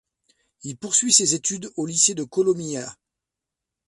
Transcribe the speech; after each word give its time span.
Il 0.63 0.77
poursuit 0.77 1.13
ses 1.13 1.35
études 1.35 1.71
au 1.75 1.85
lycée 1.85 2.15
de 2.15 2.23
Kolomyja. 2.23 2.95